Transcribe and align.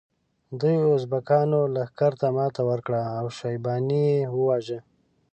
دوی 0.59 0.75
ازبکانو 0.95 1.59
لښکر 1.75 2.11
ته 2.21 2.27
ماته 2.37 2.61
ورکړه 2.69 3.01
او 3.17 3.25
شیباني 3.37 4.03
یې 4.13 4.19
وواژه. 4.35 4.79